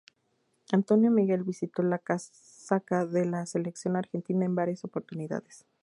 Antonio 0.71 1.11
Miguel 1.11 1.43
vistió 1.43 1.69
la 1.83 1.99
casaca 1.99 3.05
de 3.05 3.23
la 3.27 3.45
Selección 3.45 3.95
Argentina 3.95 4.45
en 4.45 4.55
varias 4.55 4.83
oportunidades. 4.83 5.67